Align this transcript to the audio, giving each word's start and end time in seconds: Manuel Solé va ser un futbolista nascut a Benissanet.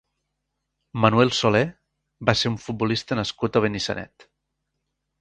Manuel 1.05 1.33
Solé 1.41 1.61
va 2.31 2.37
ser 2.41 2.53
un 2.55 2.57
futbolista 2.65 3.21
nascut 3.23 3.61
a 3.63 3.67
Benissanet. 3.71 4.31